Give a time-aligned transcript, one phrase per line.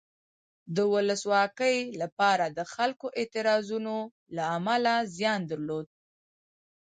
[0.75, 3.95] د ولسواکۍ لپاره د خلکو اعتراضونو
[4.35, 5.87] له امله زیان درلود.